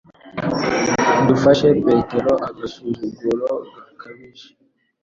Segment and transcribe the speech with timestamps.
[1.27, 4.47] Dufashe Petero agasuzuguro gakabije